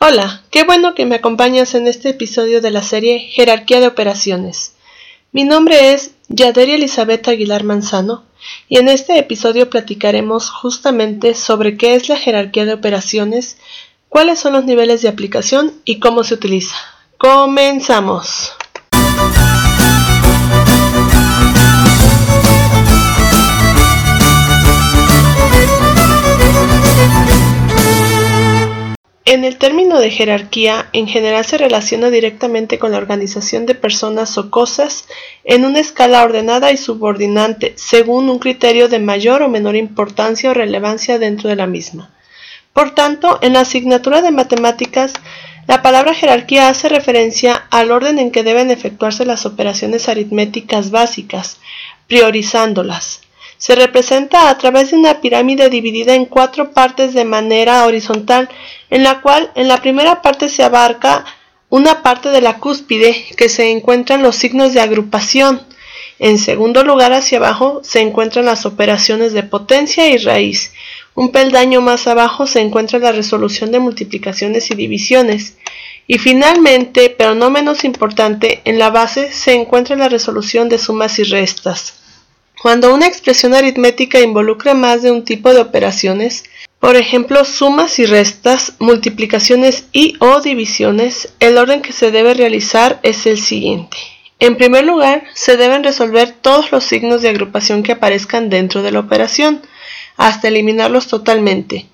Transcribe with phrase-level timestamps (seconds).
[0.00, 4.74] Hola, qué bueno que me acompañas en este episodio de la serie Jerarquía de Operaciones.
[5.32, 8.22] Mi nombre es Yaderia Elizabeth Aguilar Manzano
[8.68, 13.58] y en este episodio platicaremos justamente sobre qué es la jerarquía de operaciones,
[14.08, 16.76] cuáles son los niveles de aplicación y cómo se utiliza.
[17.18, 18.52] Comenzamos.
[29.30, 34.38] En el término de jerarquía, en general se relaciona directamente con la organización de personas
[34.38, 35.04] o cosas
[35.44, 40.54] en una escala ordenada y subordinante, según un criterio de mayor o menor importancia o
[40.54, 42.10] relevancia dentro de la misma.
[42.72, 45.12] Por tanto, en la asignatura de matemáticas,
[45.66, 51.58] la palabra jerarquía hace referencia al orden en que deben efectuarse las operaciones aritméticas básicas,
[52.06, 53.27] priorizándolas
[53.58, 58.48] se representa a través de una pirámide dividida en cuatro partes de manera horizontal,
[58.88, 61.24] en la cual en la primera parte se abarca
[61.68, 65.60] una parte de la cúspide que se encuentran los signos de agrupación.
[66.20, 70.72] En segundo lugar hacia abajo se encuentran las operaciones de potencia y raíz.
[71.14, 75.56] Un peldaño más abajo se encuentra la resolución de multiplicaciones y divisiones.
[76.06, 81.18] Y finalmente, pero no menos importante, en la base se encuentra la resolución de sumas
[81.18, 81.94] y restas.
[82.60, 86.44] Cuando una expresión aritmética involucra más de un tipo de operaciones,
[86.80, 92.98] por ejemplo, sumas y restas, multiplicaciones y o divisiones, el orden que se debe realizar
[93.02, 93.96] es el siguiente.
[94.40, 98.92] En primer lugar, se deben resolver todos los signos de agrupación que aparezcan dentro de
[98.92, 99.62] la operación,
[100.16, 101.86] hasta eliminarlos totalmente,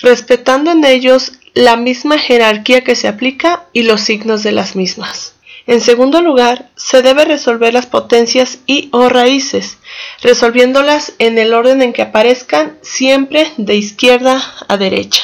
[0.00, 5.34] respetando en ellos la misma jerarquía que se aplica y los signos de las mismas.
[5.66, 9.78] En segundo lugar, se debe resolver las potencias y o raíces,
[10.20, 15.22] resolviéndolas en el orden en que aparezcan siempre de izquierda a derecha.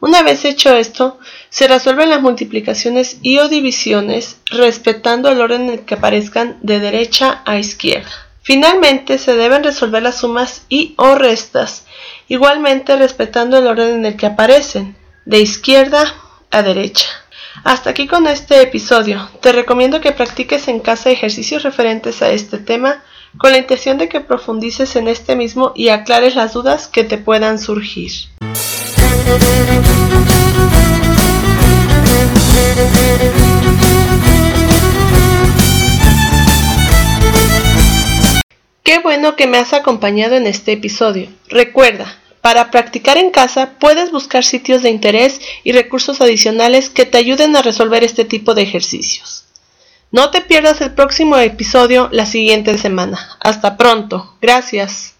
[0.00, 1.18] Una vez hecho esto,
[1.50, 7.42] se resuelven las multiplicaciones y o divisiones respetando el orden en que aparezcan de derecha
[7.44, 8.10] a izquierda.
[8.42, 11.84] Finalmente, se deben resolver las sumas y o restas,
[12.28, 14.96] igualmente respetando el orden en el que aparecen,
[15.26, 16.14] de izquierda
[16.50, 17.06] a derecha.
[17.64, 19.28] Hasta aquí con este episodio.
[19.40, 23.02] Te recomiendo que practiques en casa ejercicios referentes a este tema
[23.38, 27.18] con la intención de que profundices en este mismo y aclares las dudas que te
[27.18, 28.12] puedan surgir.
[38.82, 41.28] Qué bueno que me has acompañado en este episodio.
[41.48, 47.18] Recuerda, para practicar en casa puedes buscar sitios de interés y recursos adicionales que te
[47.18, 49.44] ayuden a resolver este tipo de ejercicios.
[50.12, 53.36] No te pierdas el próximo episodio la siguiente semana.
[53.40, 54.34] Hasta pronto.
[54.40, 55.14] Gracias.